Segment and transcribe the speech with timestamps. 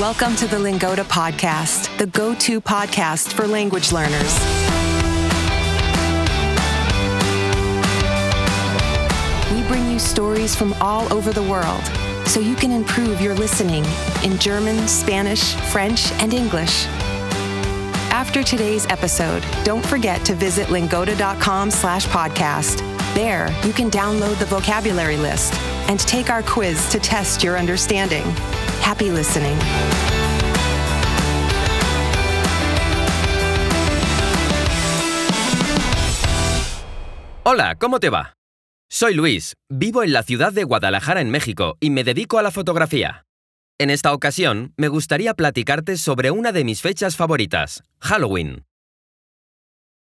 [0.00, 4.34] Welcome to the Lingoda Podcast, the go to podcast for language learners.
[9.54, 11.80] We bring you stories from all over the world
[12.26, 13.84] so you can improve your listening
[14.24, 16.86] in German, Spanish, French, and English.
[18.10, 22.78] After today's episode, don't forget to visit lingoda.com slash podcast.
[23.14, 25.54] There, you can download the vocabulary list
[25.88, 28.24] and take our quiz to test your understanding.
[28.82, 29.56] Happy listening.
[37.44, 38.34] Hola, ¿cómo te va?
[38.90, 42.50] Soy Luis, vivo en la ciudad de Guadalajara, en México, y me dedico a la
[42.50, 43.26] fotografía.
[43.78, 48.64] En esta ocasión, me gustaría platicarte sobre una de mis fechas favoritas, Halloween.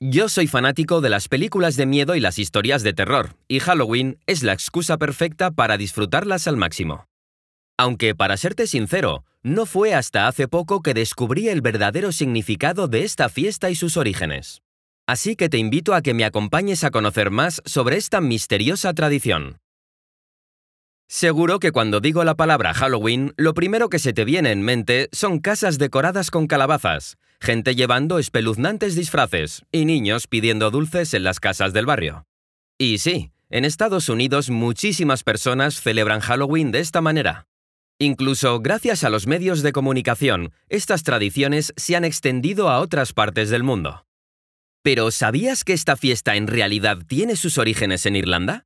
[0.00, 4.18] Yo soy fanático de las películas de miedo y las historias de terror, y Halloween
[4.26, 7.04] es la excusa perfecta para disfrutarlas al máximo.
[7.80, 13.04] Aunque, para serte sincero, no fue hasta hace poco que descubrí el verdadero significado de
[13.04, 14.60] esta fiesta y sus orígenes.
[15.06, 19.60] Así que te invito a que me acompañes a conocer más sobre esta misteriosa tradición.
[21.08, 25.08] Seguro que cuando digo la palabra Halloween, lo primero que se te viene en mente
[25.10, 31.40] son casas decoradas con calabazas, gente llevando espeluznantes disfraces y niños pidiendo dulces en las
[31.40, 32.26] casas del barrio.
[32.76, 37.46] Y sí, en Estados Unidos muchísimas personas celebran Halloween de esta manera.
[38.02, 43.50] Incluso gracias a los medios de comunicación, estas tradiciones se han extendido a otras partes
[43.50, 44.06] del mundo.
[44.82, 48.64] Pero ¿sabías que esta fiesta en realidad tiene sus orígenes en Irlanda?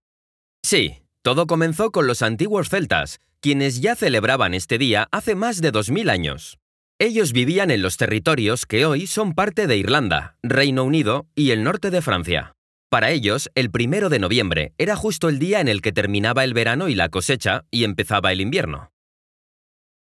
[0.65, 5.73] Sí, todo comenzó con los antiguos celtas, quienes ya celebraban este día hace más de
[5.73, 6.59] 2000 años.
[7.01, 11.65] Ellos vivían en los territorios que hoy son parte de Irlanda, Reino Unido y el
[11.65, 12.55] norte de Francia.
[12.89, 16.55] Para ellos, el primero de noviembre era justo el día en el que terminaba el
[16.55, 18.94] verano y la cosecha y empezaba el invierno.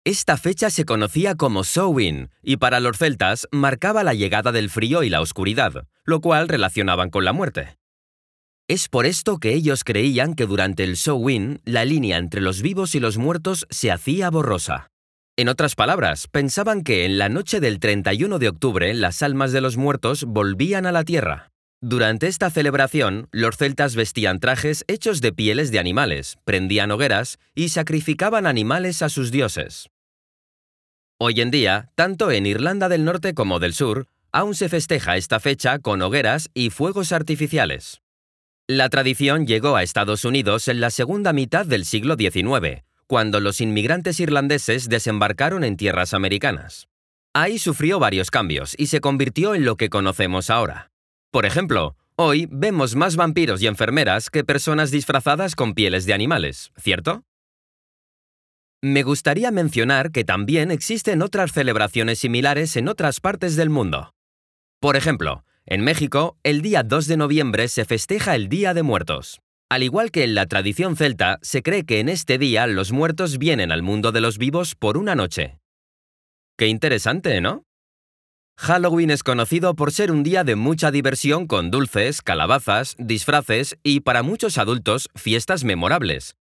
[0.04, 5.04] Esta fecha se conocía como Samhain y para los celtas marcaba la llegada del frío
[5.04, 7.78] y la oscuridad, lo cual relacionaban con la muerte.
[8.66, 12.96] Es por esto que ellos creían que durante el Samhain la línea entre los vivos
[12.96, 14.88] y los muertos se hacía borrosa.
[15.36, 19.60] En otras palabras, pensaban que en la noche del 31 de octubre las almas de
[19.60, 21.52] los muertos volvían a la tierra.
[21.80, 27.68] Durante esta celebración, los celtas vestían trajes hechos de pieles de animales, prendían hogueras y
[27.68, 29.91] sacrificaban animales a sus dioses.
[31.24, 35.38] Hoy en día, tanto en Irlanda del Norte como del Sur, aún se festeja esta
[35.38, 38.02] fecha con hogueras y fuegos artificiales.
[38.66, 43.60] La tradición llegó a Estados Unidos en la segunda mitad del siglo XIX, cuando los
[43.60, 46.88] inmigrantes irlandeses desembarcaron en tierras americanas.
[47.32, 50.90] Ahí sufrió varios cambios y se convirtió en lo que conocemos ahora.
[51.30, 56.72] Por ejemplo, hoy vemos más vampiros y enfermeras que personas disfrazadas con pieles de animales,
[56.78, 57.22] ¿cierto?
[58.84, 64.12] Me gustaría mencionar que también existen otras celebraciones similares en otras partes del mundo.
[64.80, 69.40] Por ejemplo, en México, el día 2 de noviembre se festeja el Día de Muertos.
[69.70, 73.38] Al igual que en la tradición celta, se cree que en este día los muertos
[73.38, 75.60] vienen al mundo de los vivos por una noche.
[76.58, 77.62] Qué interesante, ¿no?
[78.58, 84.00] Halloween es conocido por ser un día de mucha diversión con dulces, calabazas, disfraces y,
[84.00, 86.34] para muchos adultos, fiestas memorables,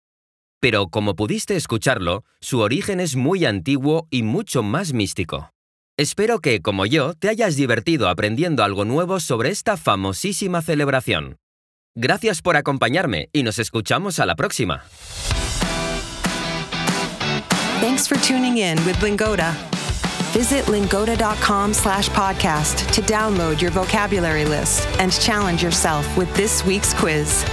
[0.60, 5.52] pero como pudiste escucharlo, su origen es muy antiguo y mucho más místico.
[5.98, 11.38] Espero que, como yo, te hayas divertido aprendiendo algo nuevo sobre esta famosísima celebración.
[11.96, 14.84] Gracias por acompañarme y nos escuchamos a la próxima.
[17.82, 19.54] Thanks for tuning in with Lingoda.
[20.32, 26.94] Visit lingoda.com slash podcast to download your vocabulary list and challenge yourself with this week's
[26.94, 27.44] quiz.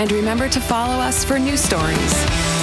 [0.00, 2.59] And remember to follow us for new stories.